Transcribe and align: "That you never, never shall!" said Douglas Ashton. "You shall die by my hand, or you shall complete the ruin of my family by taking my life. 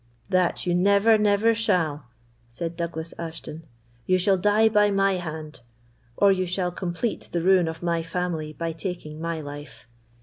"That 0.29 0.65
you 0.65 0.73
never, 0.73 1.15
never 1.19 1.53
shall!" 1.53 2.05
said 2.47 2.75
Douglas 2.75 3.13
Ashton. 3.19 3.67
"You 4.07 4.17
shall 4.17 4.35
die 4.35 4.67
by 4.67 4.89
my 4.89 5.11
hand, 5.17 5.59
or 6.17 6.31
you 6.31 6.47
shall 6.47 6.71
complete 6.71 7.29
the 7.31 7.43
ruin 7.43 7.67
of 7.67 7.83
my 7.83 8.01
family 8.01 8.51
by 8.51 8.71
taking 8.73 9.21
my 9.21 9.41
life. 9.41 9.85